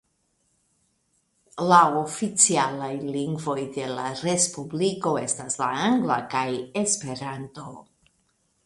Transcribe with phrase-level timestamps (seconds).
[1.71, 6.47] La oficialaj lingvoj de la respubliko estas la angla kaj
[6.85, 7.71] Esperanto.